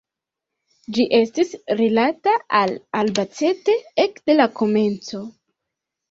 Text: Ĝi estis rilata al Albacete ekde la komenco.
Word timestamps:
Ĝi 0.97 1.03
estis 1.17 1.49
rilata 1.81 2.33
al 2.59 2.73
Albacete 3.01 3.75
ekde 4.05 4.37
la 4.39 4.47
komenco. 4.61 5.21